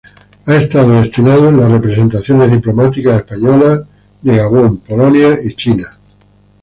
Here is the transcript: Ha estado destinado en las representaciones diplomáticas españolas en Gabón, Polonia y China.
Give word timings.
Ha 0.47 0.55
estado 0.55 0.99
destinado 0.99 1.49
en 1.49 1.57
las 1.59 1.69
representaciones 1.69 2.49
diplomáticas 2.49 3.17
españolas 3.17 3.83
en 4.25 4.35
Gabón, 4.35 4.77
Polonia 4.79 5.37
y 5.45 5.53
China. 5.53 5.85